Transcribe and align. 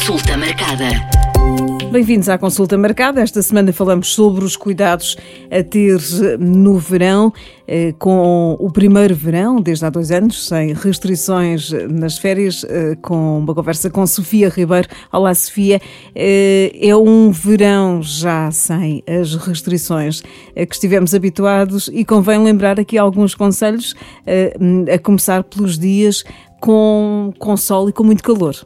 Consulta 0.00 0.34
marcada. 0.34 0.88
Bem-vindos 1.92 2.30
à 2.30 2.38
consulta 2.38 2.78
marcada. 2.78 3.20
Esta 3.20 3.42
semana 3.42 3.70
falamos 3.70 4.14
sobre 4.14 4.42
os 4.46 4.56
cuidados 4.56 5.14
a 5.50 5.62
ter 5.62 6.00
no 6.38 6.78
verão, 6.78 7.30
eh, 7.68 7.92
com 7.98 8.56
o 8.58 8.72
primeiro 8.72 9.14
verão, 9.14 9.60
desde 9.60 9.84
há 9.84 9.90
dois 9.90 10.10
anos, 10.10 10.48
sem 10.48 10.72
restrições 10.72 11.70
nas 11.90 12.16
férias, 12.16 12.64
eh, 12.64 12.96
com 13.02 13.40
uma 13.40 13.54
conversa 13.54 13.90
com 13.90 14.06
Sofia 14.06 14.48
Ribeiro. 14.48 14.88
Olá, 15.12 15.34
Sofia. 15.34 15.78
Eh, 16.14 16.72
é 16.80 16.96
um 16.96 17.30
verão 17.30 18.02
já 18.02 18.50
sem 18.50 19.04
as 19.06 19.34
restrições 19.34 20.22
a 20.56 20.64
que 20.64 20.74
estivemos 20.74 21.14
habituados 21.14 21.90
e 21.92 22.06
convém 22.06 22.42
lembrar 22.42 22.80
aqui 22.80 22.96
alguns 22.96 23.34
conselhos, 23.34 23.94
a 24.92 24.98
começar 24.98 25.44
pelos 25.44 25.78
dias 25.78 26.24
com, 26.58 27.34
com 27.38 27.54
sol 27.54 27.90
e 27.90 27.92
com 27.92 28.02
muito 28.02 28.22
calor. 28.22 28.56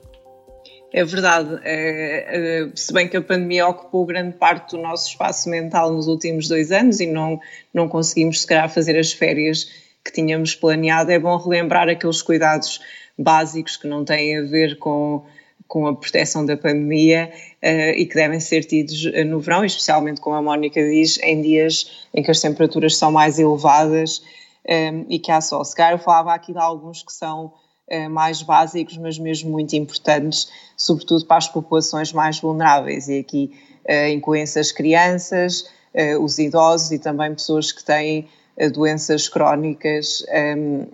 É 0.97 1.05
verdade. 1.05 1.59
É, 1.65 2.63
é, 2.63 2.71
se 2.73 2.93
bem 2.93 3.09
que 3.09 3.17
a 3.17 3.21
pandemia 3.21 3.67
ocupou 3.67 4.07
grande 4.07 4.37
parte 4.37 4.77
do 4.77 4.81
nosso 4.81 5.09
espaço 5.09 5.51
mental 5.51 5.93
nos 5.93 6.07
últimos 6.07 6.47
dois 6.47 6.71
anos 6.71 7.01
e 7.01 7.07
não, 7.09 7.41
não 7.75 7.89
conseguimos, 7.89 8.43
se 8.43 8.47
calhar, 8.47 8.73
fazer 8.73 8.97
as 8.97 9.13
férias 9.13 9.69
que 10.05 10.13
tínhamos 10.13 10.55
planeado, 10.55 11.11
é 11.11 11.19
bom 11.19 11.37
relembrar 11.37 11.89
aqueles 11.89 12.23
cuidados 12.23 12.81
básicos 13.19 13.77
que 13.77 13.89
não 13.89 14.05
têm 14.05 14.39
a 14.39 14.43
ver 14.43 14.79
com, 14.79 15.25
com 15.67 15.89
a 15.89 15.97
proteção 15.97 16.47
da 16.47 16.57
pandemia 16.57 17.29
uh, 17.61 17.99
e 17.99 18.07
que 18.07 18.15
devem 18.15 18.39
ser 18.39 18.63
tidos 18.63 19.03
no 19.27 19.41
verão, 19.41 19.65
especialmente, 19.65 20.21
como 20.21 20.37
a 20.37 20.43
Mónica 20.43 20.81
diz, 20.81 21.19
em 21.25 21.43
dias 21.43 22.07
em 22.15 22.23
que 22.23 22.31
as 22.31 22.41
temperaturas 22.41 22.97
são 22.97 23.11
mais 23.11 23.41
elevadas 23.41 24.23
um, 24.65 24.71
eh, 24.73 25.05
e 25.09 25.19
que 25.19 25.33
há 25.33 25.41
sol. 25.41 25.65
Se 25.65 25.75
calhar 25.75 25.95
eu 25.95 25.99
falava 25.99 26.33
aqui 26.33 26.53
de 26.53 26.59
alguns 26.61 27.03
que 27.03 27.13
são 27.13 27.47
eh, 27.47 27.64
mais 28.11 28.43
básicos, 28.43 28.97
mas 28.97 29.19
mesmo 29.19 29.51
muito 29.51 29.77
importantes, 29.77 30.49
sobretudo 30.77 31.27
para 31.27 31.37
as 31.37 31.49
populações 31.49 32.13
mais 32.13 32.41
vulneráveis. 32.41 33.09
E 33.09 33.19
aqui 33.19 33.53
uh, 33.89 34.09
incluem-se 34.09 34.59
as 34.59 34.73
crianças, 34.73 35.67
uh, 35.95 36.23
os 36.23 36.39
idosos 36.39 36.93
e 36.93 36.99
também 36.99 37.35
pessoas 37.35 37.73
que 37.73 37.85
têm 37.85 38.29
doenças 38.73 39.29
crónicas. 39.29 40.25
Ehm, 40.29 40.87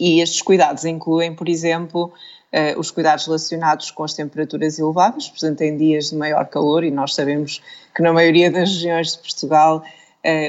e 0.00 0.22
estes 0.22 0.40
cuidados 0.40 0.86
incluem, 0.86 1.34
por 1.34 1.46
exemplo, 1.46 2.10
os 2.78 2.90
cuidados 2.90 3.26
relacionados 3.26 3.90
com 3.90 4.02
as 4.02 4.14
temperaturas 4.14 4.78
elevadas, 4.78 5.28
portanto, 5.28 5.60
em 5.60 5.76
dias 5.76 6.08
de 6.08 6.16
maior 6.16 6.46
calor, 6.46 6.84
e 6.84 6.90
nós 6.90 7.14
sabemos 7.14 7.62
que 7.94 8.02
na 8.02 8.14
maioria 8.14 8.50
das 8.50 8.70
regiões 8.70 9.12
de 9.12 9.18
Portugal, 9.18 9.84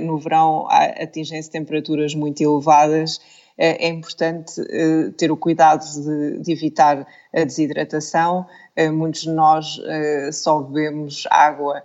no 0.02 0.18
verão, 0.18 0.68
atingem-se 0.70 1.50
temperaturas 1.52 2.16
muito 2.16 2.42
elevadas 2.42 3.20
é, 3.58 3.88
é 3.88 3.90
importante 3.90 4.62
eh, 4.62 5.12
ter 5.18 5.32
o 5.32 5.38
cuidado 5.38 5.84
de, 5.84 6.40
de 6.40 6.52
evitar 6.52 7.08
a 7.34 7.44
desidratação. 7.44 8.46
Eh, 8.76 8.92
muitos 8.92 9.22
de 9.22 9.32
nós 9.32 9.82
eh, 9.86 10.30
só 10.32 10.60
bebemos 10.62 11.28
água 11.30 11.84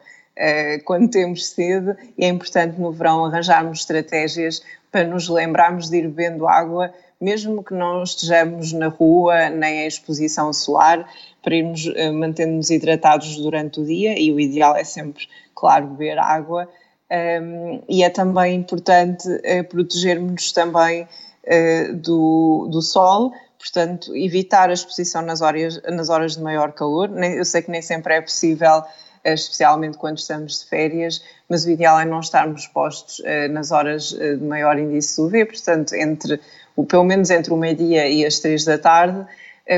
quando 0.87 1.11
temos 1.11 1.47
sede 1.47 1.95
e 2.17 2.25
é 2.25 2.29
importante 2.29 2.81
no 2.81 2.91
verão 2.91 3.27
arranjarmos 3.27 3.81
estratégias 3.81 4.62
para 4.91 5.05
nos 5.05 5.29
lembrarmos 5.29 5.91
de 5.91 5.99
ir 5.99 6.09
bebendo 6.09 6.49
água, 6.49 6.93
mesmo 7.21 7.62
que 7.62 7.75
não 7.75 8.03
estejamos 8.03 8.73
na 8.73 8.89
rua 8.89 9.51
nem 9.51 9.83
em 9.83 9.87
exposição 9.87 10.51
solar, 10.51 11.06
para 11.43 11.55
irmos 11.55 11.84
mantendo-nos 12.15 12.71
hidratados 12.71 13.37
durante 13.37 13.81
o 13.81 13.84
dia 13.84 14.19
e 14.19 14.33
o 14.33 14.41
ideal 14.41 14.75
é 14.75 14.84
sempre, 14.84 15.29
claro, 15.55 15.89
beber 15.89 16.19
água. 16.19 16.67
Um, 17.13 17.83
e 17.87 18.03
é 18.03 18.09
também 18.09 18.55
importante 18.55 19.29
uh, 19.29 19.65
protegermos 19.69 20.51
também 20.51 21.03
uh, 21.03 21.95
do, 21.97 22.69
do 22.73 22.81
sol, 22.81 23.35
portanto, 23.59 24.17
evitar 24.17 24.71
a 24.71 24.73
exposição 24.73 25.21
nas 25.21 25.43
horas, 25.43 25.79
nas 25.91 26.09
horas 26.09 26.37
de 26.37 26.43
maior 26.43 26.73
calor. 26.73 27.11
Eu 27.23 27.45
sei 27.45 27.61
que 27.61 27.71
nem 27.71 27.83
sempre 27.83 28.15
é 28.15 28.21
possível, 28.23 28.83
eh, 29.23 29.35
especialmente 29.35 29.99
quando 29.99 30.19
estamos 30.19 30.61
de 30.61 30.69
férias, 30.69 31.23
mas 31.49 31.65
o 31.65 31.71
ideal 31.71 32.01
é 32.01 32.05
não 32.05 32.19
estarmos 32.19 32.63
expostos 32.63 33.22
nas 33.51 33.71
horas 33.71 34.09
de 34.09 34.43
maior 34.43 34.77
índice 34.77 35.21
UV, 35.21 35.45
portanto, 35.45 35.95
entre, 35.95 36.41
pelo 36.89 37.05
menos 37.05 37.31
entre 37.31 37.53
o 37.53 37.56
meio-dia 37.56 38.09
e 38.09 38.27
as 38.27 38.41
três 38.41 38.65
da 38.65 38.78
tarde, 38.78 39.25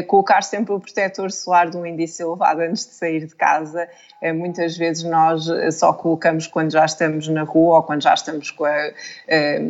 colocar 0.06 0.43
sempre 0.43 0.72
o 0.72 0.81
protetor 0.81 1.31
solar 1.31 1.69
de 1.71 1.77
um 1.77 1.84
índice 1.84 2.22
elevado 2.22 2.61
antes 2.61 2.87
de 2.87 2.95
sair 2.95 3.27
de 3.27 3.34
casa. 3.34 3.89
Eh, 4.21 4.33
muitas 4.33 4.77
vezes 4.77 5.05
nós 5.05 5.49
eh, 5.49 5.71
só 5.71 5.93
colocamos 5.93 6.47
quando 6.47 6.72
já 6.72 6.84
estamos 6.84 7.28
na 7.28 7.43
rua 7.43 7.77
ou 7.77 7.83
quando 7.83 8.03
já 8.03 8.15
estamos 8.15 8.55
eh, 9.28 9.65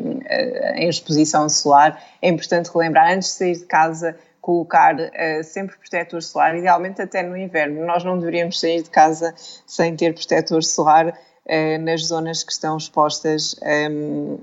em 0.77 0.89
exposição 0.89 1.49
solar. 1.49 2.01
É 2.23 2.29
importante 2.29 2.71
relembrar, 2.73 3.13
antes 3.13 3.29
de 3.31 3.35
sair 3.35 3.57
de 3.57 3.65
casa, 3.65 4.17
colocar 4.45 4.95
uh, 4.97 5.43
sempre 5.43 5.75
protetor 5.79 6.23
solar, 6.23 6.55
idealmente 6.55 7.01
até 7.01 7.23
no 7.23 7.35
inverno. 7.35 7.87
Nós 7.87 8.05
não 8.05 8.19
deveríamos 8.19 8.61
sair 8.61 8.83
de 8.83 8.91
casa 8.91 9.35
sem 9.67 9.97
ter 9.97 10.13
protetor 10.13 10.63
solar 10.63 11.09
uh, 11.09 11.83
nas 11.83 12.05
zonas 12.05 12.45
que 12.45 12.53
estão 12.53 12.77
expostas 12.77 13.57
um, 13.91 14.39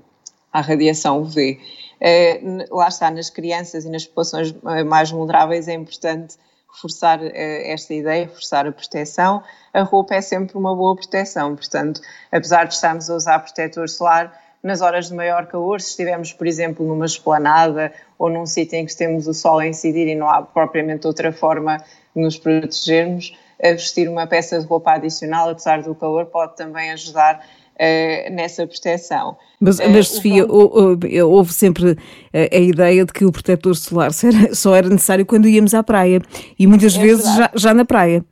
à 0.52 0.60
radiação 0.60 1.22
UV. 1.22 1.60
Eh, 2.02 2.42
lá 2.72 2.88
está, 2.88 3.12
nas 3.12 3.30
crianças 3.30 3.86
e 3.86 3.90
nas 3.90 4.06
populações 4.06 4.56
eh, 4.66 4.84
mais 4.84 5.12
vulneráveis 5.12 5.68
é 5.68 5.74
importante 5.74 6.36
reforçar 6.74 7.20
eh, 7.24 7.72
esta 7.72 7.94
ideia, 7.94 8.26
reforçar 8.26 8.66
a 8.66 8.72
proteção. 8.72 9.44
A 9.72 9.84
roupa 9.84 10.16
é 10.16 10.22
sempre 10.22 10.58
uma 10.58 10.76
boa 10.76 10.96
proteção, 10.96 11.56
portanto, 11.56 12.02
apesar 12.32 12.64
de 12.66 12.74
estarmos 12.74 13.08
a 13.08 13.16
usar 13.16 13.40
protetor 13.40 13.88
solar, 13.88 14.36
nas 14.64 14.82
horas 14.82 15.10
de 15.10 15.16
maior 15.16 15.48
calor, 15.48 15.80
se 15.80 15.90
estivermos, 15.90 16.34
por 16.34 16.48
exemplo, 16.48 16.86
numa 16.86 17.06
esplanada 17.06 17.92
ou 18.18 18.30
num 18.30 18.46
sítio 18.46 18.78
em 18.78 18.86
que 18.86 18.96
temos 18.96 19.28
o 19.28 19.34
sol 19.34 19.60
a 19.60 19.68
incidir 19.68 20.08
e 20.08 20.16
não 20.16 20.30
há 20.30 20.42
propriamente 20.42 21.08
outra 21.08 21.32
forma 21.32 21.78
de 22.16 22.22
nos 22.22 22.38
protegermos, 22.38 23.36
vestir 23.60 24.08
uma 24.08 24.28
peça 24.28 24.60
de 24.60 24.66
roupa 24.68 24.92
adicional, 24.94 25.50
apesar 25.50 25.82
do 25.82 25.96
calor, 25.96 26.28
pode 26.28 26.56
também 26.56 26.92
ajudar 26.92 27.44
uh, 27.82 28.34
nessa 28.34 28.68
proteção. 28.68 29.36
Mas, 29.60 29.80
uh, 29.80 29.90
mas 29.90 30.08
Sofia, 30.08 30.46
houve 30.46 31.52
sempre 31.52 31.98
a 32.34 32.58
ideia 32.58 33.04
de 33.06 33.12
que 33.12 33.26
o 33.26 33.32
protetor 33.32 33.76
solar 33.76 34.12
só 34.54 34.76
era 34.76 34.88
necessário 34.88 35.26
quando 35.26 35.48
íamos 35.48 35.74
à 35.74 35.84
praia 35.84 36.22
e 36.58 36.68
muitas 36.68 36.96
é 36.96 37.02
vezes 37.02 37.26
já, 37.36 37.52
já 37.56 37.74
na 37.74 37.86
praia. 37.86 38.24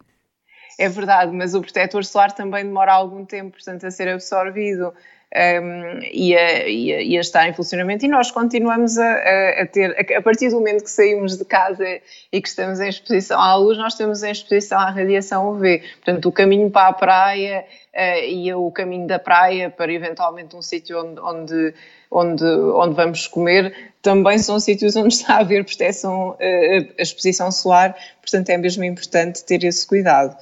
É 0.78 0.88
verdade, 0.88 1.34
mas 1.36 1.54
o 1.54 1.62
protetor 1.62 2.06
solar 2.06 2.32
também 2.32 2.64
demora 2.64 2.94
algum 2.94 3.26
tempo, 3.26 3.52
portanto, 3.52 3.86
a 3.86 3.92
ser 3.92 4.08
absorvido 4.08 4.94
um, 5.36 6.00
e, 6.12 6.36
a, 6.36 6.68
e, 6.68 6.94
a, 6.94 7.02
e, 7.04 7.18
a, 7.18 7.22
estar 7.22 7.48
em 7.48 7.54
funcionamento 7.54 8.04
e 8.04 8.08
nós 8.08 8.32
continuamos 8.32 8.98
a, 8.98 9.62
a, 9.62 9.66
ter, 9.68 9.96
a, 10.16 10.22
partir 10.24 10.50
do 10.50 10.56
momento 10.56 10.84
que 10.84 10.90
saímos 10.90 11.38
de 11.38 11.46
casa 11.46 11.86
e 12.32 12.42
que 12.42 12.48
estamos 12.48 12.80
em 12.80 12.90
exposição 12.90 13.40
à 13.40 13.56
luz, 13.56 13.78
nós 13.78 13.94
estamos 13.94 14.24
em 14.24 14.32
exposição 14.32 14.80
à 14.80 14.90
radiação 14.90 15.52
UV. 15.52 15.84
Portanto, 16.04 16.30
o 16.30 16.32
caminho 16.32 16.72
para 16.72 16.88
a 16.88 16.94
praia 16.94 17.64
uh, 17.94 18.26
e 18.26 18.52
o 18.54 18.72
caminho 18.72 19.06
da 19.06 19.20
praia 19.20 19.70
para 19.70 19.94
eventualmente 19.94 20.56
um 20.56 20.64
sítio 20.64 21.00
onde, 21.00 21.22
onde, 21.22 21.74
onde, 22.10 22.46
onde 22.46 22.96
vamos 22.96 23.28
comer 23.28 23.94
também 24.02 24.40
são 24.40 24.60
sítios 24.60 24.96
onde 24.96 25.14
está 25.14 25.36
a 25.36 25.40
haver 25.42 25.64
proteção, 25.64 26.30
uh, 26.30 26.94
a 26.98 27.02
exposição 27.02 27.52
solar, 27.52 27.96
portanto 28.20 28.50
é 28.50 28.58
mesmo 28.58 28.84
importante 28.84 29.44
ter 29.44 29.64
esse 29.64 29.86
cuidado. 29.86 30.36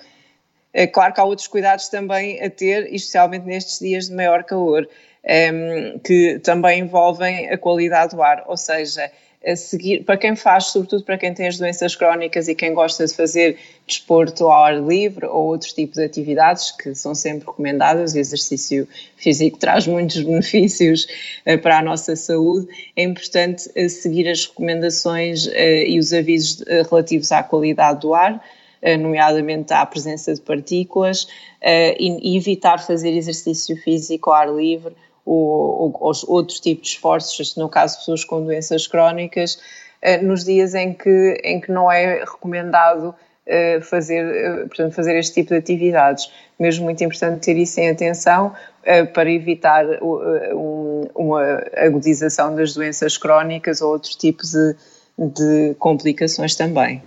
É 0.78 0.86
claro 0.86 1.12
que 1.12 1.20
há 1.20 1.24
outros 1.24 1.48
cuidados 1.48 1.90
também 1.90 2.40
a 2.40 2.52
ter, 2.52 2.94
especialmente 2.94 3.48
nestes 3.48 3.80
dias 3.80 4.10
de 4.10 4.14
maior 4.14 4.44
calor, 4.44 4.88
ehm, 5.24 5.98
que 6.04 6.38
também 6.44 6.82
envolvem 6.82 7.50
a 7.50 7.58
qualidade 7.58 8.16
do 8.16 8.22
ar, 8.22 8.44
ou 8.46 8.56
seja, 8.56 9.12
seguir, 9.56 10.04
para 10.04 10.18
quem 10.18 10.36
faz, 10.36 10.66
sobretudo 10.66 11.04
para 11.04 11.18
quem 11.18 11.34
tem 11.34 11.48
as 11.48 11.58
doenças 11.58 11.96
crónicas 11.96 12.48
e 12.48 12.54
quem 12.54 12.76
gosta 12.76 13.08
de 13.08 13.14
fazer 13.16 13.58
desporto 13.88 14.44
ao 14.46 14.52
ar 14.52 14.80
livre 14.80 15.26
ou 15.26 15.48
outros 15.48 15.74
tipos 15.74 15.96
de 15.96 16.04
atividades 16.04 16.70
que 16.70 16.94
são 16.94 17.16
sempre 17.16 17.48
recomendadas, 17.48 18.14
o 18.14 18.20
exercício 18.20 18.88
físico 19.16 19.58
traz 19.58 19.88
muitos 19.88 20.22
benefícios 20.22 21.08
uh, 21.48 21.58
para 21.58 21.80
a 21.80 21.82
nossa 21.82 22.16
saúde, 22.16 22.68
é 22.96 23.02
importante 23.02 23.68
uh, 23.70 23.90
seguir 23.90 24.30
as 24.30 24.46
recomendações 24.46 25.48
e 25.48 25.98
os 25.98 26.14
avisos 26.14 26.64
relativos 26.88 27.32
à 27.32 27.42
qualidade 27.42 28.02
do 28.02 28.14
ar, 28.14 28.36
eh, 28.36 28.67
nomeadamente 28.98 29.74
à 29.74 29.86
presença 29.86 30.34
de 30.34 30.42
partículas, 30.42 31.28
eh, 31.62 31.96
e 32.00 32.38
evitar 32.38 32.78
fazer 32.78 33.10
exercício 33.10 33.76
físico 33.78 34.30
ao 34.30 34.36
ar 34.36 34.54
livre 34.54 34.96
ou, 35.26 35.92
ou, 36.00 36.12
outros 36.28 36.60
tipos 36.60 36.88
de 36.88 36.96
esforços, 36.96 37.56
no 37.56 37.68
caso 37.68 37.98
pessoas 37.98 38.24
com 38.24 38.44
doenças 38.44 38.88
crónicas, 38.88 39.60
eh, 40.02 40.22
nos 40.22 40.44
dias 40.44 40.76
em 40.76 40.94
que, 40.94 41.42
em 41.44 41.60
que 41.60 41.72
não 41.72 41.92
é 41.92 42.20
recomendado 42.20 43.16
fazer, 43.84 44.68
portanto, 44.68 44.94
fazer 44.94 45.18
este 45.18 45.36
tipo 45.36 45.52
de 45.52 45.56
atividades. 45.56 46.30
Mesmo 46.60 46.84
muito 46.84 47.02
importante 47.02 47.46
ter 47.46 47.56
isso 47.56 47.80
em 47.80 47.90
atenção 47.90 48.54
para 49.14 49.32
evitar 49.32 49.86
uma 51.16 51.64
agudização 51.78 52.54
das 52.54 52.74
doenças 52.74 53.18
crónicas 53.18 53.82
ou 53.82 53.94
outros 53.94 54.18
tipos 54.18 54.52
de, 54.52 54.76
de 55.18 55.76
complicações 55.80 56.56
também. 56.56 57.02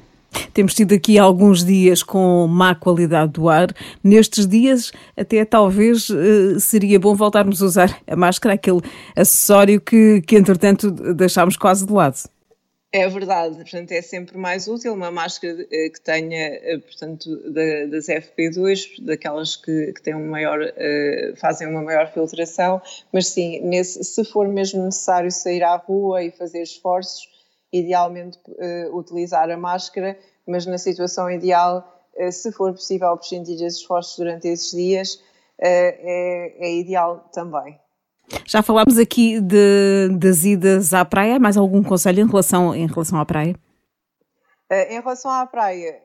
Temos 0.52 0.74
tido 0.74 0.94
aqui 0.94 1.18
alguns 1.18 1.64
dias 1.64 2.02
com 2.02 2.46
má 2.46 2.74
qualidade 2.74 3.32
do 3.32 3.48
ar. 3.48 3.68
Nestes 4.02 4.46
dias, 4.46 4.92
até 5.16 5.44
talvez 5.44 6.08
uh, 6.10 6.58
seria 6.58 6.98
bom 6.98 7.14
voltarmos 7.14 7.62
a 7.62 7.66
usar 7.66 7.98
a 8.06 8.16
máscara, 8.16 8.54
aquele 8.54 8.80
acessório 9.16 9.80
que, 9.80 10.22
que 10.22 10.36
entretanto 10.36 10.90
deixámos 10.90 11.56
quase 11.56 11.86
de 11.86 11.92
lado. 11.92 12.18
É 12.92 13.08
verdade, 13.08 13.54
portanto 13.54 13.92
é 13.92 14.02
sempre 14.02 14.36
mais 14.36 14.66
útil 14.66 14.92
uma 14.94 15.12
máscara 15.12 15.64
eh, 15.70 15.90
que 15.90 16.00
tenha, 16.00 16.36
eh, 16.36 16.78
portanto, 16.78 17.36
das 17.88 18.08
FP2, 18.08 19.04
daquelas 19.04 19.54
que, 19.54 19.92
que 19.92 20.02
têm 20.02 20.16
um 20.16 20.28
maior, 20.28 20.58
eh, 20.60 21.32
fazem 21.36 21.68
uma 21.68 21.82
maior 21.82 22.12
filtração, 22.12 22.82
mas 23.12 23.28
sim, 23.28 23.60
nesse, 23.60 24.02
se 24.02 24.24
for 24.24 24.48
mesmo 24.48 24.84
necessário 24.84 25.30
sair 25.30 25.62
à 25.62 25.76
rua 25.76 26.24
e 26.24 26.32
fazer 26.32 26.62
esforços, 26.62 27.28
idealmente 27.72 28.38
utilizar 28.92 29.50
a 29.50 29.56
máscara, 29.56 30.18
mas 30.46 30.66
na 30.66 30.78
situação 30.78 31.30
ideal, 31.30 31.86
se 32.30 32.50
for 32.52 32.72
possível 32.72 33.16
prescindir 33.16 33.54
esses 33.56 33.80
esforços 33.80 34.16
durante 34.16 34.48
esses 34.48 34.70
dias, 34.72 35.22
é, 35.58 36.54
é 36.58 36.74
ideal 36.74 37.28
também. 37.32 37.78
Já 38.46 38.62
falámos 38.62 38.98
aqui 38.98 39.40
de, 39.40 40.08
das 40.18 40.44
idas 40.44 40.94
à 40.94 41.04
praia. 41.04 41.38
Mais 41.38 41.56
algum 41.56 41.82
conselho 41.82 42.20
em 42.22 42.26
relação, 42.26 42.74
em 42.74 42.86
relação 42.86 43.18
à 43.18 43.26
praia? 43.26 43.54
Em 44.70 45.00
relação 45.00 45.30
à 45.32 45.44
praia, 45.46 46.00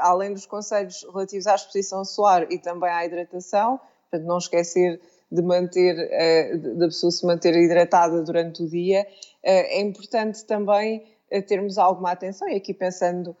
além 0.00 0.32
dos 0.32 0.46
conselhos 0.46 1.06
relativos 1.12 1.46
à 1.46 1.54
exposição 1.54 2.06
solar 2.06 2.50
e 2.50 2.58
também 2.58 2.88
à 2.88 3.04
hidratação, 3.04 3.78
portanto, 4.10 4.26
não 4.26 4.38
esquecer 4.38 4.98
de 5.30 5.42
manter, 5.42 5.96
eh, 5.98 6.56
da 6.56 6.86
pessoa 6.86 7.10
se 7.10 7.26
manter 7.26 7.54
hidratada 7.56 8.22
durante 8.22 8.62
o 8.62 8.68
dia, 8.68 9.06
é 9.42 9.80
importante 9.80 10.44
também 10.44 11.04
termos 11.46 11.78
alguma 11.78 12.12
atenção, 12.12 12.48
e 12.48 12.56
aqui 12.56 12.74
pensando 12.74 13.36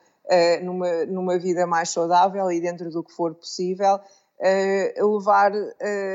numa, 0.62 1.04
numa 1.06 1.38
vida 1.38 1.66
mais 1.66 1.90
saudável 1.90 2.50
e 2.50 2.60
dentro 2.60 2.90
do 2.90 3.02
que 3.02 3.12
for 3.12 3.34
possível, 3.34 3.98
levar 4.96 5.52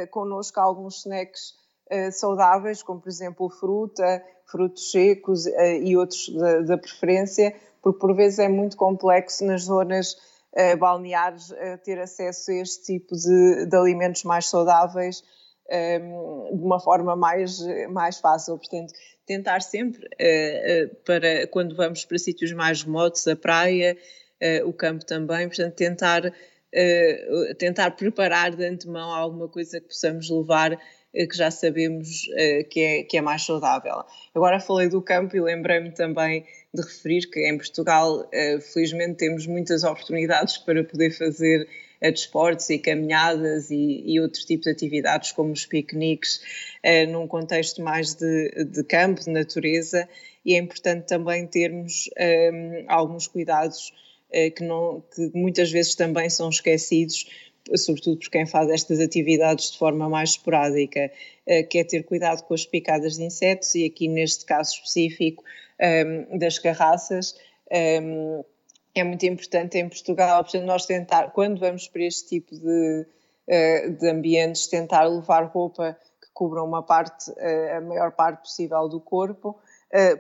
connosco 0.10 0.60
alguns 0.60 1.00
snacks 1.00 1.56
eh, 1.90 2.10
saudáveis, 2.12 2.82
como 2.82 3.02
por 3.02 3.10
exemplo 3.10 3.50
fruta, 3.50 4.24
frutos 4.46 4.92
secos 4.92 5.46
e 5.46 5.98
outros 5.98 6.30
da, 6.66 6.78
preferência, 6.78 7.54
porque 7.82 8.00
por 8.00 8.16
vezes 8.16 8.40
é 8.40 8.48
muito 8.48 8.78
complexo 8.78 9.46
nas 9.46 9.64
zonas 9.64 10.16
balneares 10.80 11.54
ter 11.84 12.00
acesso 12.00 12.52
a 12.52 12.56
este 12.56 12.84
tipo 12.84 13.16
de, 13.16 13.66
de 13.66 13.76
alimentos 13.76 14.24
mais 14.24 14.48
saudáveis 14.50 15.22
um, 15.72 16.48
ehm, 16.50 16.58
de 16.58 16.64
uma 16.64 16.80
forma 16.80 17.16
mais, 17.16 17.60
mais 17.90 18.20
fácil. 18.20 18.58
Portanto, 18.58 18.94
tentar 19.26 19.62
sempre, 19.62 20.08
para 21.06 21.48
quando 21.48 21.76
vamos 21.76 22.04
para 22.04 22.18
sítios 22.18 22.52
mais 22.52 22.84
remotos, 22.84 23.26
a 23.28 23.36
praia, 23.36 23.98
o 24.66 24.74
campo 24.74 25.06
também, 25.06 25.48
portanto, 25.48 25.76
tentar, 25.76 26.34
tentar 27.58 27.92
preparar 27.92 28.54
de 28.56 28.66
antemão 28.66 29.14
alguma 29.14 29.48
coisa 29.48 29.80
que 29.80 29.88
possamos 29.88 30.30
levar 30.30 30.78
que 31.14 31.36
já 31.36 31.52
sabemos 31.52 32.28
uh, 32.28 32.68
que, 32.70 32.80
é, 32.80 33.04
que 33.04 33.18
é 33.18 33.22
mais 33.22 33.44
saudável. 33.44 34.04
Agora 34.34 34.60
falei 34.60 34.88
do 34.88 35.02
campo 35.02 35.36
e 35.36 35.42
lembrei-me 35.42 35.92
também 35.92 36.46
de 36.74 36.82
referir 36.82 37.30
que 37.30 37.40
em 37.48 37.58
Portugal, 37.58 38.22
uh, 38.22 38.62
felizmente, 38.62 39.18
temos 39.18 39.46
muitas 39.46 39.84
oportunidades 39.84 40.58
para 40.58 40.84
poder 40.84 41.12
fazer 41.12 41.68
uh, 42.04 42.12
desportos 42.12 42.70
e 42.70 42.80
caminhadas 42.80 43.70
e, 43.72 44.04
e 44.06 44.20
outros 44.20 44.46
tipos 44.46 44.66
de 44.66 44.72
atividades, 44.72 45.32
como 45.32 45.52
os 45.52 45.66
piqueniques, 45.66 46.42
uh, 46.86 47.12
num 47.12 47.28
contexto 47.28 47.82
mais 47.82 48.14
de, 48.16 48.66
de 48.66 48.84
campo, 48.84 49.22
de 49.22 49.30
natureza, 49.30 50.08
e 50.44 50.56
é 50.56 50.58
importante 50.58 51.06
também 51.08 51.46
termos 51.46 52.10
um, 52.20 52.86
alguns 52.88 53.28
cuidados 53.28 53.94
que, 54.56 54.64
não, 54.64 55.04
que 55.14 55.30
muitas 55.36 55.70
vezes 55.70 55.94
também 55.94 56.30
são 56.30 56.50
esquecidos 56.50 57.26
sobretudo 57.76 58.18
por 58.18 58.30
quem 58.30 58.46
faz 58.46 58.70
estas 58.70 59.00
atividades 59.00 59.72
de 59.72 59.78
forma 59.78 60.10
mais 60.10 60.32
esporádica, 60.32 61.12
eh, 61.46 61.64
que 61.64 61.80
é 61.80 61.84
ter 61.84 62.04
cuidado 62.04 62.44
com 62.44 62.54
as 62.54 62.66
picadas 62.66 63.18
de 63.18 63.24
insetos 63.24 63.76
e 63.76 63.86
aqui 63.86 64.08
neste 64.08 64.46
caso 64.46 64.74
específico 64.74 65.44
ehm, 65.80 66.38
das 66.38 66.58
carraças. 66.60 67.36
Ehm, 67.70 68.44
é 68.94 69.04
muito 69.04 69.26
importante 69.26 69.78
em 69.78 69.88
Portugal, 69.88 70.44
portanto, 70.44 70.66
nós 70.66 70.86
tentar, 70.86 71.32
quando 71.32 71.60
vamos 71.60 71.88
para 71.88 72.04
este 72.04 72.28
tipo 72.28 72.56
de, 72.56 73.06
eh, 73.48 73.90
de 73.90 74.10
ambientes, 74.10 74.68
tentar 74.68 75.04
levar 75.06 75.46
roupa 75.46 75.98
que 76.22 76.30
cubra 76.34 76.62
uma 76.62 76.84
parte, 76.84 77.32
eh, 77.38 77.78
a 77.78 77.82
maior 77.82 78.12
parte 78.12 78.42
possível 78.42 78.88
do 78.90 79.00
corpo, 79.00 79.58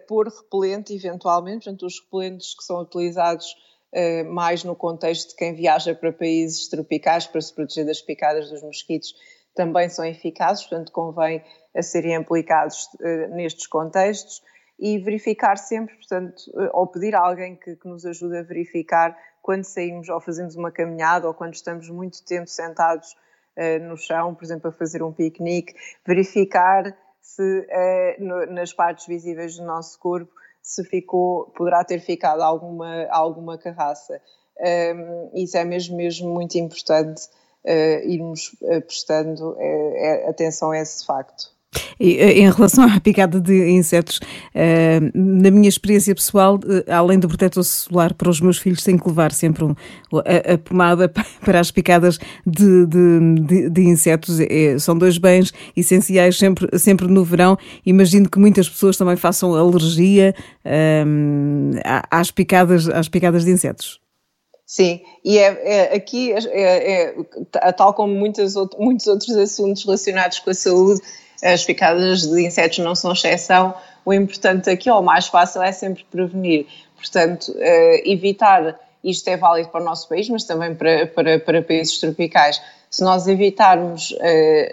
pôr 0.05 0.27
repelente 0.27 0.93
eventualmente, 0.93 1.63
portanto, 1.63 1.85
os 1.85 2.01
repelentes 2.01 2.53
que 2.53 2.61
são 2.61 2.81
utilizados 2.81 3.55
eh, 3.93 4.23
mais 4.23 4.65
no 4.65 4.75
contexto 4.75 5.29
de 5.29 5.35
quem 5.37 5.53
viaja 5.53 5.95
para 5.95 6.11
países 6.11 6.67
tropicais 6.67 7.25
para 7.25 7.39
se 7.39 7.53
proteger 7.53 7.85
das 7.85 8.01
picadas 8.01 8.49
dos 8.49 8.61
mosquitos, 8.61 9.15
também 9.55 9.87
são 9.87 10.03
eficazes, 10.03 10.65
portanto 10.65 10.91
convém 10.91 11.41
a 11.73 11.81
serem 11.81 12.17
aplicados 12.17 12.89
nestes 13.31 13.67
contextos 13.67 14.41
e 14.81 14.97
verificar 14.97 15.57
sempre, 15.57 15.95
portanto, 15.95 16.41
uh, 16.55 16.69
ou 16.73 16.87
pedir 16.87 17.15
a 17.15 17.19
alguém 17.19 17.55
que, 17.55 17.75
que, 17.75 17.87
nos 17.87 18.05
ajude 18.05 18.37
a 18.37 18.43
verificar 18.43 19.15
quando 19.41 19.63
saímos 19.63 20.09
ou 20.09 20.19
fazemos 20.19 20.55
uma 20.55 20.71
caminhada 20.71 21.27
ou 21.27 21.33
quando 21.33 21.53
estamos 21.53 21.87
muito 21.89 22.25
tempo 22.25 22.47
sentados 22.47 23.15
uh, 23.57 23.87
no 23.87 23.95
chão, 23.95 24.33
por 24.33 24.43
exemplo, 24.43 24.69
a 24.69 24.73
fazer 24.73 25.03
um 25.03 25.13
piquenique, 25.13 25.75
verificar 26.05 26.97
se 27.21 27.67
no, 28.17 28.47
nas 28.47 28.73
partes 28.73 29.05
visíveis 29.05 29.55
do 29.55 29.63
nosso 29.63 29.99
corpo 29.99 30.33
se 30.61 30.83
ficou, 30.83 31.51
poderá 31.51 31.83
ter 31.83 31.99
ficado 31.99 32.41
alguma, 32.41 33.05
alguma 33.09 33.57
carraça. 33.57 34.21
Um, 34.59 35.31
isso 35.33 35.57
é 35.57 35.63
mesmo, 35.63 35.97
mesmo 35.97 36.33
muito 36.33 36.57
importante 36.57 37.27
uh, 37.65 38.07
irmos 38.07 38.55
uh, 38.61 38.81
prestando 38.81 39.51
uh, 39.51 40.29
atenção 40.29 40.71
a 40.71 40.79
esse 40.79 41.05
facto. 41.05 41.51
Eh, 41.99 42.39
em 42.39 42.51
relação 42.51 42.83
à 42.89 42.99
picada 42.99 43.39
de 43.39 43.69
insetos, 43.71 44.19
na 45.13 45.51
minha 45.51 45.69
experiência 45.69 46.13
pessoal, 46.13 46.59
além 46.87 47.19
do 47.19 47.27
protetor 47.27 47.63
solar 47.63 48.13
para 48.13 48.29
os 48.29 48.41
meus 48.41 48.57
filhos, 48.57 48.83
tenho 48.83 48.99
que 48.99 49.07
levar 49.07 49.31
sempre 49.31 49.63
um, 49.63 49.75
a, 50.13 50.53
a, 50.53 50.57
pomada 50.57 51.09
para 51.43 51.59
as 51.59 51.71
picadas 51.71 52.17
de, 52.45 52.85
de, 52.85 53.69
de, 53.69 53.81
insetos. 53.81 54.39
É, 54.39 54.77
são 54.79 54.97
dois 54.97 55.17
bens 55.17 55.53
essenciais 55.75 56.37
sempre, 56.37 56.67
sempre 56.77 57.07
no 57.07 57.23
verão. 57.23 57.57
Imagino 57.85 58.29
que 58.29 58.39
muitas 58.39 58.67
pessoas 58.67 58.97
também 58.97 59.15
façam 59.15 59.55
alergia 59.55 60.35
às, 62.09 62.31
picadas, 62.31 62.89
às 62.89 63.07
picadas 63.07 63.45
de 63.45 63.51
insetos. 63.51 64.01
Sim, 64.71 65.01
e 65.25 65.37
é, 65.37 65.89
é 65.91 65.95
aqui, 65.95 66.31
é, 66.31 66.37
é, 66.47 67.15
é, 67.55 67.71
tal 67.73 67.93
como 67.93 68.15
muitos 68.15 68.55
outros 68.55 69.35
assuntos 69.35 69.83
relacionados 69.83 70.39
com 70.39 70.49
a 70.49 70.53
saúde, 70.53 71.01
as 71.43 71.63
picadas 71.65 72.21
de 72.27 72.45
insetos 72.45 72.79
não 72.79 72.95
são 72.95 73.13
exceção. 73.13 73.73
O 74.05 74.13
importante 74.13 74.69
aqui, 74.69 74.89
ou 74.89 74.99
o 74.99 75.03
mais 75.03 75.27
fácil, 75.27 75.61
é 75.61 75.71
sempre 75.71 76.05
prevenir. 76.09 76.65
Portanto, 76.95 77.53
evitar, 78.05 78.79
isto 79.03 79.27
é 79.27 79.37
válido 79.37 79.69
para 79.69 79.81
o 79.81 79.83
nosso 79.83 80.07
país, 80.07 80.29
mas 80.29 80.43
também 80.43 80.75
para, 80.75 81.07
para, 81.07 81.39
para 81.39 81.61
países 81.61 81.99
tropicais. 81.99 82.61
Se 82.89 83.03
nós 83.03 83.27
evitarmos 83.27 84.15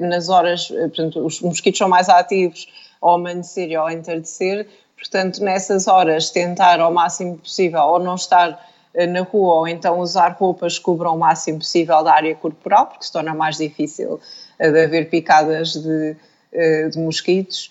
nas 0.00 0.28
horas, 0.28 0.68
portanto, 0.68 1.24
os 1.24 1.40
mosquitos 1.40 1.78
são 1.78 1.88
mais 1.88 2.08
ativos 2.10 2.68
ao 3.00 3.14
amanhecer 3.14 3.68
e 3.70 3.74
ao 3.74 3.90
entardecer, 3.90 4.66
portanto, 4.96 5.42
nessas 5.42 5.88
horas 5.88 6.30
tentar 6.30 6.80
ao 6.80 6.92
máximo 6.92 7.38
possível 7.38 7.80
ou 7.80 7.98
não 7.98 8.14
estar 8.14 8.58
eh, 8.94 9.06
na 9.06 9.20
rua 9.20 9.54
ou 9.54 9.68
então 9.68 10.00
usar 10.00 10.30
roupas 10.30 10.78
que 10.78 10.84
cubram 10.84 11.14
o 11.14 11.18
máximo 11.18 11.58
possível 11.58 12.02
da 12.02 12.12
área 12.12 12.34
corporal, 12.34 12.86
porque 12.86 13.04
se 13.04 13.12
torna 13.12 13.34
mais 13.34 13.56
difícil 13.56 14.20
eh, 14.58 14.70
de 14.70 14.84
haver 14.84 15.08
picadas 15.10 15.74
de, 15.74 16.10
eh, 16.10 16.16
de 16.52 16.98
mosquitos. 16.98 17.70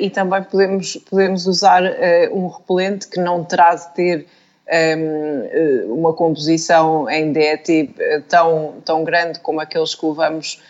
E 0.00 0.10
também 0.10 0.42
podemos, 0.42 0.96
podemos 0.96 1.46
usar 1.46 1.82
um 2.32 2.48
repelente 2.48 3.06
que 3.06 3.20
não 3.20 3.44
terá 3.44 3.74
de 3.74 3.94
ter 3.94 4.26
ehm, 4.66 5.92
uma 5.92 6.12
composição 6.14 7.08
em 7.08 7.32
DET 7.32 7.94
tão, 8.28 8.76
tão 8.84 9.04
grande 9.04 9.40
como 9.40 9.60
aqueles 9.60 9.94
que 9.94 10.06
levamos 10.06 10.62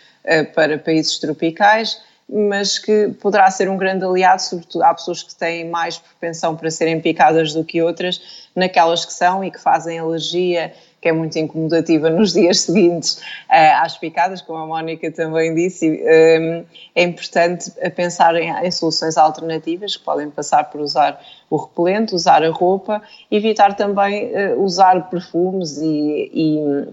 para 0.53 0.77
países 0.77 1.17
tropicais, 1.17 2.01
mas 2.31 2.77
que 2.77 3.09
poderá 3.19 3.49
ser 3.49 3.69
um 3.69 3.77
grande 3.77 4.05
aliado, 4.05 4.41
sobretudo 4.41 4.83
há 4.83 4.93
pessoas 4.93 5.23
que 5.23 5.35
têm 5.35 5.67
mais 5.67 5.97
propensão 5.97 6.55
para 6.55 6.69
serem 6.69 7.01
picadas 7.01 7.53
do 7.53 7.63
que 7.63 7.81
outras, 7.81 8.47
naquelas 8.55 9.03
que 9.03 9.13
são 9.13 9.43
e 9.43 9.49
que 9.49 9.59
fazem 9.59 9.97
alergia, 9.97 10.71
que 11.01 11.09
é 11.09 11.11
muito 11.11 11.37
incomodativa 11.39 12.09
nos 12.09 12.33
dias 12.33 12.61
seguintes 12.61 13.17
uh, 13.49 13.83
às 13.83 13.97
picadas, 13.97 14.41
como 14.41 14.59
a 14.59 14.65
Mónica 14.65 15.11
também 15.11 15.53
disse, 15.55 15.89
um, 15.89 15.93
ehm, 15.93 16.65
é 16.95 17.03
importante 17.03 17.71
pensar 17.95 18.35
em, 18.35 18.49
em, 18.49 18.71
soluções 18.71 19.17
alternativas, 19.17 19.95
que 19.95 20.03
podem 20.03 20.29
passar 20.29 20.65
por 20.65 20.81
usar 20.81 21.19
o 21.49 21.57
repelente, 21.57 22.13
usar 22.13 22.43
a 22.43 22.49
roupa, 22.49 23.01
evitar 23.31 23.75
também 23.75 24.31
uh, 24.33 24.61
usar 24.61 25.09
perfumes 25.09 25.77
e, 25.77 26.31
e 26.33 26.87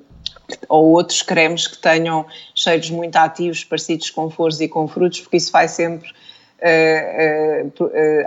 ou 0.69 0.93
outros 0.93 1.23
cremes 1.23 1.67
que 1.67 1.79
tenham 1.79 2.25
cheiros 2.55 2.91
muito 2.91 3.17
ativos, 3.17 3.65
parecidos 3.65 4.11
com 4.11 4.31
flores 4.31 4.61
e 4.61 4.69
com 4.69 4.87
frutos, 4.87 5.21
porque 5.21 5.37
isso 5.37 5.51
vai 5.51 5.67
sempre 5.69 6.09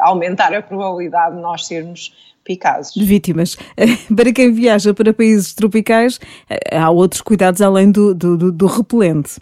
aumentar 0.01 0.53
a 0.53 0.62
probabilidade 0.62 1.36
de 1.36 1.41
nós 1.41 1.65
sermos 1.65 2.13
picados. 2.43 2.93
Vítimas. 2.95 3.55
Para 4.15 4.33
quem 4.33 4.51
viaja 4.53 4.93
para 4.93 5.13
países 5.13 5.53
tropicais, 5.53 6.19
há 6.71 6.89
outros 6.89 7.21
cuidados 7.21 7.62
além 7.62 7.91
do, 7.91 8.15
do, 8.15 8.51
do 8.51 8.65
repelente. 8.65 9.39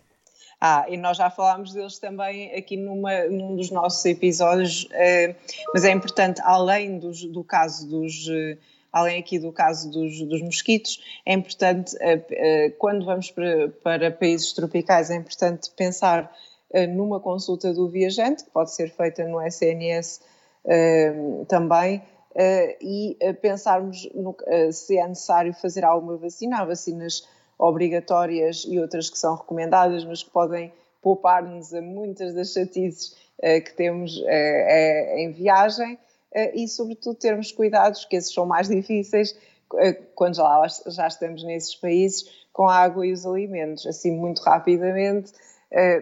Ah, 0.59 0.85
e 0.89 0.97
nós 0.97 1.17
já 1.17 1.29
falámos 1.29 1.71
deles 1.73 1.99
também 1.99 2.53
aqui 2.55 2.77
numa, 2.77 3.25
num 3.25 3.55
dos 3.55 3.69
nossos 3.69 4.03
episódios, 4.05 4.87
eh, 4.91 5.35
mas 5.71 5.85
é 5.85 5.91
importante, 5.91 6.41
além 6.43 6.97
dos, 6.97 7.23
do 7.25 7.43
caso 7.43 7.87
dos. 7.87 8.27
Eh, 8.27 8.57
além 8.91 9.19
aqui 9.19 9.37
do 9.37 9.51
caso 9.51 9.91
dos, 9.91 10.19
dos 10.21 10.41
mosquitos, 10.41 10.99
é 11.23 11.33
importante, 11.33 11.95
eh, 11.99 12.21
eh 12.31 12.69
quando 12.79 13.05
vamos 13.05 13.29
para, 13.29 13.69
para, 13.83 14.09
países 14.09 14.51
tropicais, 14.53 15.11
é 15.11 15.15
importante 15.15 15.69
pensar 15.77 16.23
eh, 16.23 16.27
numa 16.89 17.19
consulta 17.19 17.73
do 17.73 17.87
viajante, 17.87 18.43
que 18.43 18.49
pode 18.51 18.73
ser 18.73 18.89
feita 18.89 19.23
no 19.25 19.41
SNS 19.41 20.21
eh, 20.65 21.13
também, 21.47 22.01
e 22.81 23.17
pensarmos 23.41 24.07
no, 24.13 24.35
se 24.71 24.97
é 24.97 25.07
necessário 25.07 25.53
fazer 25.55 25.83
alguma 25.83 26.17
vacina. 26.17 26.59
Há 26.59 26.65
vacinas 26.65 27.27
obrigatórias 27.57 28.63
e 28.67 28.79
outras 28.79 29.09
que 29.09 29.17
são 29.17 29.35
recomendadas, 29.35 30.05
mas 30.05 30.21
que 30.21 30.29
podem 30.29 30.71
poupar-nos 31.01 31.73
a 31.73 31.81
muitas 31.81 32.35
das 32.35 32.51
chatices 32.51 33.15
que 33.41 33.73
temos 33.75 34.21
em 35.15 35.31
viagem 35.31 35.97
e, 36.53 36.67
sobretudo, 36.67 37.15
termos 37.15 37.51
cuidados, 37.51 38.05
que 38.05 38.15
esses 38.15 38.31
são 38.31 38.45
mais 38.45 38.67
difíceis 38.69 39.35
quando 40.15 40.35
já, 40.35 40.67
já 40.87 41.07
estamos 41.07 41.43
nesses 41.43 41.75
países, 41.75 42.45
com 42.53 42.67
a 42.67 42.75
água 42.75 43.05
e 43.05 43.11
os 43.11 43.25
alimentos. 43.25 43.85
Assim, 43.85 44.11
muito 44.11 44.41
rapidamente, 44.41 45.31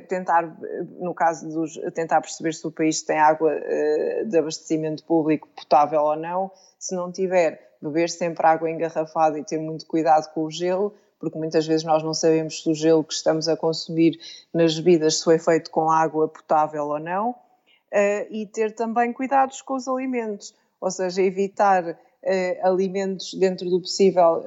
tentar, 0.07 0.55
no 0.99 1.13
caso 1.13 1.49
dos, 1.49 1.75
tentar 1.93 2.21
perceber 2.21 2.53
se 2.53 2.65
o 2.67 2.71
país 2.71 3.01
tem 3.01 3.17
água 3.17 3.51
de 4.25 4.37
abastecimento 4.37 5.03
público 5.03 5.47
potável 5.55 6.01
ou 6.01 6.15
não. 6.15 6.51
Se 6.77 6.95
não 6.95 7.11
tiver, 7.11 7.75
beber 7.81 8.09
sempre 8.09 8.45
água 8.45 8.69
engarrafada 8.69 9.39
e 9.39 9.43
ter 9.43 9.57
muito 9.57 9.85
cuidado 9.87 10.31
com 10.33 10.43
o 10.43 10.51
gelo 10.51 10.93
porque 11.19 11.37
muitas 11.37 11.65
vezes 11.65 11.83
nós 11.83 12.03
não 12.03 12.13
sabemos 12.13 12.61
se 12.61 12.69
o 12.69 12.73
gelo 12.75 13.03
que 13.03 13.13
estamos 13.13 13.47
a 13.47 13.57
consumir 13.57 14.19
nas 14.53 14.77
bebidas 14.77 15.21
foi 15.21 15.39
feito 15.39 15.71
com 15.71 15.89
água 15.89 16.27
potável 16.27 16.85
ou 16.85 16.99
não, 16.99 17.29
uh, 17.31 18.27
e 18.29 18.45
ter 18.45 18.73
também 18.75 19.11
cuidados 19.13 19.61
com 19.61 19.75
os 19.75 19.87
alimentos, 19.87 20.53
ou 20.79 20.91
seja, 20.91 21.21
evitar 21.21 21.83
uh, 21.83 21.95
alimentos 22.61 23.33
dentro 23.33 23.69
do 23.69 23.81
possível 23.81 24.43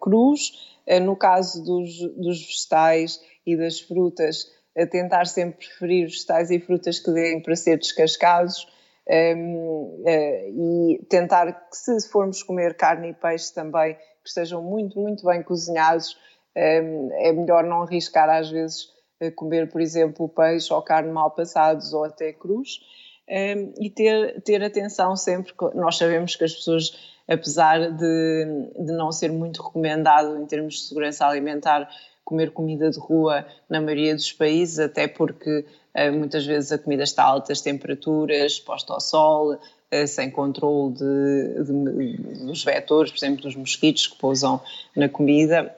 crus, 0.00 0.70
no 1.02 1.14
caso 1.14 1.62
dos, 1.62 2.00
dos 2.16 2.40
vegetais 2.46 3.20
e 3.52 3.56
das 3.56 3.80
frutas, 3.80 4.46
tentar 4.90 5.26
sempre 5.26 5.66
preferir 5.66 6.06
vegetais 6.06 6.50
e 6.50 6.60
frutas 6.60 6.98
que 6.98 7.10
deem 7.10 7.42
para 7.42 7.56
ser 7.56 7.78
descascados. 7.78 8.66
Um, 9.08 10.04
uh, 10.06 10.96
e 10.96 11.04
tentar 11.08 11.52
que 11.52 11.76
se 11.76 12.08
formos 12.08 12.44
comer 12.44 12.76
carne 12.76 13.10
e 13.10 13.14
peixe 13.14 13.52
também 13.52 13.96
que 14.22 14.28
estejam 14.28 14.62
muito, 14.62 15.00
muito 15.00 15.26
bem 15.26 15.42
cozinhados. 15.42 16.16
Hum, 16.56 17.10
é 17.12 17.32
melhor 17.32 17.64
não 17.64 17.82
arriscar 17.82 18.28
às 18.28 18.50
vezes 18.50 18.88
comer, 19.36 19.68
por 19.68 19.80
exemplo, 19.80 20.28
peixe 20.28 20.72
ou 20.72 20.80
carne 20.82 21.10
mal 21.10 21.30
passados 21.30 21.92
ou 21.92 22.04
até 22.04 22.32
cruz. 22.32 22.80
Hum, 23.28 23.72
e 23.80 23.90
ter, 23.90 24.40
ter 24.42 24.62
atenção 24.62 25.16
sempre, 25.16 25.52
nós 25.74 25.96
sabemos 25.96 26.36
que 26.36 26.44
as 26.44 26.54
pessoas, 26.54 26.92
apesar 27.28 27.90
de, 27.92 28.72
de 28.78 28.92
não 28.92 29.12
ser 29.12 29.30
muito 29.30 29.62
recomendado 29.62 30.36
em 30.36 30.46
termos 30.46 30.74
de 30.74 30.88
segurança 30.88 31.26
alimentar, 31.26 31.88
comer 32.30 32.52
comida 32.52 32.88
de 32.88 32.98
rua 32.98 33.44
na 33.68 33.80
maioria 33.80 34.14
dos 34.14 34.32
países, 34.32 34.78
até 34.78 35.08
porque 35.08 35.66
hum, 35.96 36.18
muitas 36.20 36.46
vezes 36.46 36.70
a 36.70 36.78
comida 36.78 37.02
está 37.02 37.24
a 37.24 37.26
altas 37.26 37.60
temperaturas, 37.60 38.52
exposta 38.52 38.92
ao 38.92 39.00
sol, 39.00 39.58
eh, 39.90 40.06
sem 40.06 40.30
controle 40.30 40.94
de, 40.94 41.64
de, 41.64 42.46
dos 42.46 42.62
vetores, 42.62 43.10
por 43.10 43.18
exemplo, 43.18 43.42
dos 43.42 43.56
mosquitos 43.56 44.06
que 44.06 44.16
pousam 44.16 44.60
na 44.94 45.08
comida. 45.08 45.74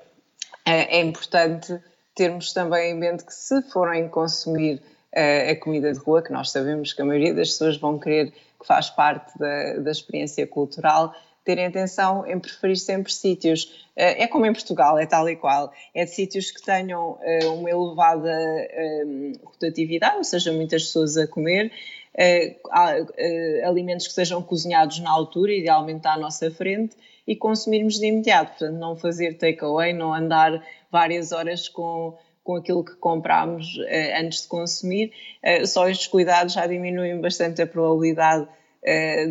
É, 0.66 0.98
é 0.98 1.00
importante 1.00 1.80
termos 2.14 2.52
também 2.52 2.92
em 2.92 2.94
mente 2.94 3.24
que 3.24 3.32
se 3.32 3.62
forem 3.62 4.06
consumir 4.10 4.82
eh, 5.10 5.52
a 5.52 5.56
comida 5.56 5.90
de 5.90 5.98
rua, 5.98 6.20
que 6.20 6.30
nós 6.30 6.50
sabemos 6.50 6.92
que 6.92 7.00
a 7.00 7.04
maioria 7.06 7.32
das 7.32 7.48
pessoas 7.48 7.78
vão 7.78 7.98
querer 7.98 8.30
que 8.30 8.66
faz 8.66 8.90
parte 8.90 9.38
da, 9.38 9.78
da 9.78 9.90
experiência 9.90 10.46
cultural, 10.46 11.14
terem 11.44 11.66
atenção 11.66 12.26
em 12.26 12.38
preferir 12.38 12.76
sempre 12.76 13.12
sítios. 13.12 13.86
Eh, 13.96 14.24
é 14.24 14.26
como 14.26 14.46
em 14.46 14.52
Portugal, 14.52 14.98
é 14.98 15.06
tal 15.06 15.28
e 15.28 15.36
qual. 15.36 15.72
É 15.94 16.04
de 16.04 16.10
sítios 16.10 16.50
que 16.50 16.62
tenham 16.62 17.18
uma 17.54 17.70
elevada 17.70 18.32
rotatividade, 19.44 20.16
ou 20.16 20.24
seja, 20.24 20.52
muitas 20.52 20.84
pessoas 20.84 21.16
a 21.16 21.26
comer, 21.26 21.72
uh, 22.14 23.66
alimentos 23.66 24.06
que 24.06 24.14
sejam 24.14 24.42
cozinhados 24.42 24.98
na 25.00 25.10
altura, 25.10 25.52
idealmente 25.52 26.06
à 26.06 26.16
nossa 26.16 26.50
frente, 26.50 26.96
e 27.26 27.36
consumirmos 27.36 27.98
de 27.98 28.06
imediato. 28.06 28.58
Portanto, 28.58 28.78
não 28.78 28.96
fazer 28.96 29.34
takeaway, 29.34 29.92
não 29.92 30.12
andar 30.12 30.62
várias 30.90 31.32
horas 31.32 31.68
com 31.68 32.16
com 32.44 32.56
aquilo 32.56 32.84
que 32.84 32.96
comprámos 32.96 33.76
uh, 33.76 34.20
antes 34.20 34.42
de 34.42 34.48
consumir, 34.48 35.12
uh, 35.44 35.66
só 35.66 35.88
estes 35.88 36.08
cuidados 36.08 36.54
já 36.54 36.66
diminuem 36.66 37.20
bastante 37.20 37.62
a 37.62 37.66
probabilidade 37.66 38.48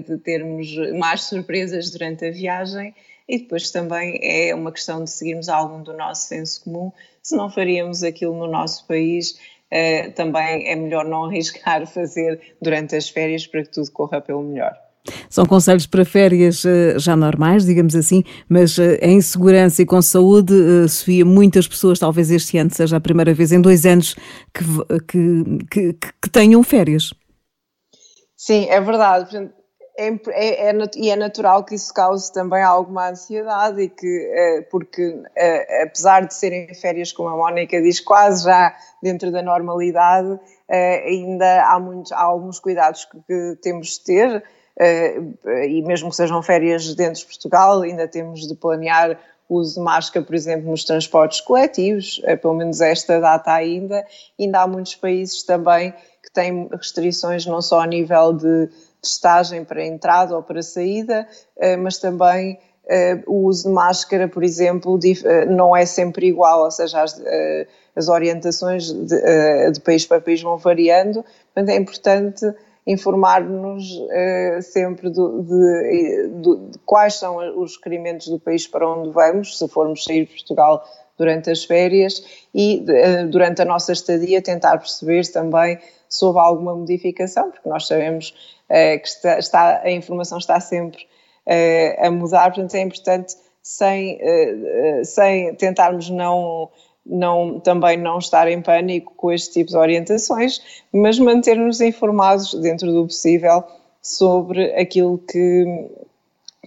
de 0.07 0.17
termos 0.19 0.73
mais 0.97 1.23
surpresas 1.23 1.91
durante 1.91 2.25
a 2.25 2.31
viagem 2.31 2.93
e 3.31 3.39
depois 3.39 3.71
também 3.71 4.19
é 4.21 4.53
uma 4.53 4.73
questão 4.73 5.05
de 5.05 5.09
seguirmos 5.09 5.47
algum 5.47 5.81
do 5.81 5.93
nosso 5.93 6.27
senso 6.27 6.65
comum. 6.65 6.91
Se 7.23 7.33
não 7.33 7.49
faríamos 7.49 8.03
aquilo 8.03 8.35
no 8.35 8.45
nosso 8.45 8.85
país, 8.85 9.39
uh, 9.71 10.11
também 10.15 10.67
é 10.67 10.75
melhor 10.75 11.05
não 11.05 11.23
arriscar 11.31 11.87
fazer 11.87 12.41
durante 12.61 12.93
as 12.93 13.07
férias 13.07 13.47
para 13.47 13.63
que 13.63 13.69
tudo 13.69 13.89
corra 13.91 14.19
pelo 14.19 14.43
melhor. 14.43 14.73
São 15.29 15.45
conselhos 15.45 15.87
para 15.87 16.03
férias 16.03 16.65
uh, 16.65 16.99
já 16.99 17.15
normais, 17.15 17.65
digamos 17.65 17.95
assim, 17.95 18.21
mas 18.49 18.77
em 19.01 19.21
segurança 19.21 19.81
e 19.81 19.85
com 19.85 20.01
saúde, 20.01 20.53
Sofia, 20.89 21.23
muitas 21.23 21.69
pessoas, 21.69 21.99
talvez 21.99 22.29
este 22.31 22.57
ano 22.57 22.71
seja 22.73 22.97
a 22.97 23.01
primeira 23.01 23.33
vez 23.33 23.53
em 23.53 23.61
dois 23.61 23.85
anos 23.85 24.13
que, 24.53 24.63
que, 25.07 25.65
que, 25.71 25.93
que 26.21 26.29
tenham 26.29 26.61
férias. 26.63 27.13
Sim, 28.41 28.67
é 28.71 28.81
verdade. 28.81 29.29
Portanto, 29.29 29.53
é, 29.95 30.07
é, 30.07 30.71
é, 30.71 30.73
e 30.95 31.11
é 31.11 31.15
natural 31.15 31.63
que 31.63 31.75
isso 31.75 31.93
cause 31.93 32.33
também 32.33 32.63
alguma 32.63 33.11
ansiedade 33.11 33.83
e 33.83 33.87
que, 33.87 34.31
é, 34.33 34.61
porque 34.63 35.21
é, 35.35 35.83
apesar 35.83 36.25
de 36.25 36.33
serem 36.33 36.73
férias, 36.73 37.11
como 37.11 37.29
a 37.29 37.37
Mónica 37.37 37.79
diz, 37.79 37.99
quase 37.99 38.45
já 38.45 38.75
dentro 38.99 39.31
da 39.31 39.43
normalidade, 39.43 40.39
é, 40.67 41.07
ainda 41.07 41.65
há, 41.67 41.79
muitos, 41.79 42.11
há 42.11 42.19
alguns 42.19 42.59
cuidados 42.59 43.05
que, 43.05 43.19
que 43.27 43.59
temos 43.61 43.99
de 43.99 44.05
ter 44.05 44.43
e 45.67 45.83
mesmo 45.83 46.09
que 46.09 46.15
sejam 46.15 46.41
férias 46.41 46.95
dentro 46.95 47.19
de 47.19 47.27
Portugal, 47.27 47.81
ainda 47.81 48.07
temos 48.07 48.47
de 48.47 48.55
planear 48.55 49.19
uso 49.55 49.75
de 49.75 49.81
máscara, 49.81 50.25
por 50.25 50.35
exemplo, 50.35 50.69
nos 50.69 50.83
transportes 50.83 51.41
coletivos, 51.41 52.21
pelo 52.41 52.53
menos 52.53 52.81
esta 52.81 53.19
data 53.19 53.51
ainda. 53.53 54.05
Ainda 54.39 54.61
há 54.61 54.67
muitos 54.67 54.95
países 54.95 55.43
também 55.43 55.93
que 56.23 56.31
têm 56.33 56.67
restrições 56.71 57.45
não 57.45 57.61
só 57.61 57.81
a 57.81 57.87
nível 57.87 58.33
de 58.33 58.69
testagem 59.01 59.65
para 59.65 59.83
entrada 59.83 60.35
ou 60.35 60.43
para 60.43 60.61
saída, 60.61 61.27
eh, 61.57 61.75
mas 61.75 61.97
também 61.97 62.59
eh, 62.87 63.21
o 63.25 63.47
uso 63.47 63.67
de 63.67 63.73
máscara, 63.73 64.27
por 64.27 64.43
exemplo, 64.43 64.99
eh, 65.03 65.45
não 65.45 65.75
é 65.75 65.85
sempre 65.85 66.27
igual, 66.27 66.63
ou 66.63 66.71
seja, 66.71 67.01
as, 67.01 67.19
as 67.95 68.07
orientações 68.07 68.93
de, 68.93 69.71
de, 69.71 69.79
país 69.81 70.05
para 70.05 70.21
país 70.21 70.41
vão 70.41 70.57
variando, 70.57 71.25
portanto 71.53 71.69
é 71.69 71.75
importante 71.75 72.53
informar-nos 72.85 73.83
sempre 74.63 75.09
do, 75.09 75.43
de, 75.43 76.29
de, 76.41 76.71
de, 76.71 76.79
quais 76.79 77.15
são 77.15 77.37
os 77.61 77.77
requerimentos 77.77 78.27
do 78.27 78.39
país 78.39 78.67
para 78.67 78.89
onde 78.89 79.11
vamos, 79.11 79.57
se 79.57 79.67
formos 79.67 80.03
sair 80.03 80.25
de 80.25 80.33
Portugal 80.33 80.83
durante 81.17 81.51
as 81.51 81.63
férias 81.63 82.23
e 82.53 82.83
durante 83.29 83.61
a 83.61 83.65
nossa 83.65 83.91
estadia 83.91 84.41
tentar 84.41 84.77
perceber 84.79 85.27
também 85.31 85.79
se 86.11 86.25
houve 86.25 86.39
alguma 86.39 86.75
modificação, 86.75 87.49
porque 87.49 87.69
nós 87.69 87.87
sabemos 87.87 88.35
uh, 88.69 88.99
que 89.01 89.07
está, 89.07 89.39
está, 89.39 89.81
a 89.81 89.89
informação 89.89 90.37
está 90.37 90.59
sempre 90.59 91.03
uh, 91.47 92.05
a 92.05 92.11
mudar, 92.11 92.51
portanto 92.51 92.75
é 92.75 92.81
importante 92.81 93.37
sem, 93.63 94.17
uh, 94.17 95.05
sem 95.05 95.55
tentarmos 95.55 96.09
não, 96.09 96.69
não, 97.05 97.59
também 97.59 97.97
não 97.97 98.19
estar 98.19 98.47
em 98.47 98.61
pânico 98.61 99.13
com 99.15 99.31
este 99.31 99.53
tipo 99.53 99.71
de 99.71 99.77
orientações, 99.77 100.61
mas 100.93 101.19
manter-nos 101.19 101.81
informados 101.81 102.53
dentro 102.55 102.91
do 102.91 103.05
possível 103.05 103.63
sobre 104.01 104.73
aquilo 104.73 105.17
que, 105.17 105.65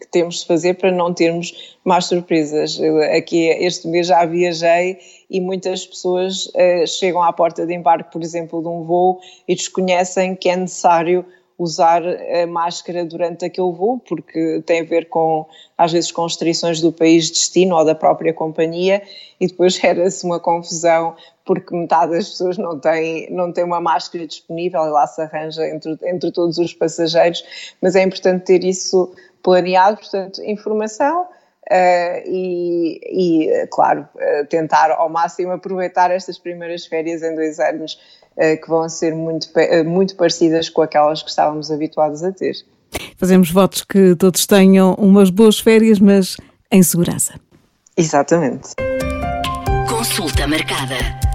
que 0.00 0.08
temos 0.10 0.40
de 0.40 0.46
fazer 0.46 0.74
para 0.74 0.90
não 0.90 1.12
termos 1.12 1.76
mais 1.84 2.06
surpresas. 2.06 2.78
Aqui 3.16 3.46
este 3.46 3.88
mês 3.88 4.06
já 4.06 4.24
viajei 4.24 4.98
e 5.30 5.40
muitas 5.40 5.86
pessoas 5.86 6.46
uh, 6.46 6.86
chegam 6.86 7.22
à 7.22 7.32
porta 7.32 7.66
de 7.66 7.74
embarque, 7.74 8.12
por 8.12 8.22
exemplo, 8.22 8.62
de 8.62 8.68
um 8.68 8.82
voo 8.82 9.20
e 9.48 9.54
desconhecem 9.54 10.36
que 10.36 10.48
é 10.48 10.56
necessário 10.56 11.24
usar 11.58 12.02
a 12.04 12.46
máscara 12.46 13.04
durante 13.04 13.44
aquele 13.44 13.70
voo, 13.72 14.00
porque 14.00 14.62
tem 14.66 14.80
a 14.80 14.84
ver 14.84 15.08
com, 15.08 15.46
às 15.78 15.92
vezes, 15.92 16.10
com 16.10 16.24
restrições 16.24 16.80
do 16.80 16.92
país 16.92 17.26
de 17.26 17.32
destino 17.32 17.76
ou 17.76 17.84
da 17.84 17.94
própria 17.94 18.32
companhia, 18.32 19.02
e 19.40 19.46
depois 19.46 19.74
gera-se 19.80 20.24
uma 20.24 20.40
confusão, 20.40 21.14
porque 21.44 21.74
metade 21.74 22.12
das 22.12 22.30
pessoas 22.30 22.58
não 22.58 22.78
tem, 22.78 23.30
não 23.30 23.52
tem 23.52 23.64
uma 23.64 23.80
máscara 23.80 24.26
disponível 24.26 24.82
e 24.82 24.90
lá 24.90 25.06
se 25.06 25.22
arranja 25.22 25.66
entre, 25.68 25.96
entre 26.02 26.32
todos 26.32 26.58
os 26.58 26.72
passageiros, 26.72 27.44
mas 27.80 27.94
é 27.94 28.02
importante 28.02 28.44
ter 28.44 28.64
isso 28.64 29.12
planeado, 29.42 29.98
portanto, 29.98 30.42
informação, 30.42 31.26
Uh, 31.70 32.20
e, 32.26 33.00
e, 33.04 33.66
claro, 33.68 34.06
uh, 34.16 34.46
tentar 34.48 34.90
ao 34.90 35.08
máximo 35.08 35.52
aproveitar 35.52 36.10
estas 36.10 36.38
primeiras 36.38 36.84
férias 36.84 37.22
em 37.22 37.34
dois 37.34 37.58
anos 37.58 37.98
uh, 38.36 38.60
que 38.60 38.68
vão 38.68 38.86
ser 38.88 39.14
muito, 39.14 39.48
muito 39.86 40.14
parecidas 40.16 40.68
com 40.68 40.82
aquelas 40.82 41.22
que 41.22 41.30
estávamos 41.30 41.70
habituados 41.70 42.22
a 42.22 42.32
ter. 42.32 42.54
Fazemos 43.16 43.50
votos 43.50 43.82
que 43.82 44.14
todos 44.16 44.46
tenham 44.46 44.94
umas 44.94 45.30
boas 45.30 45.58
férias, 45.58 45.98
mas 45.98 46.36
em 46.70 46.82
segurança. 46.82 47.40
Exatamente. 47.96 48.74
Consulta 49.88 50.46
marcada. 50.46 51.33